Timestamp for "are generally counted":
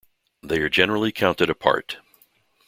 0.61-1.51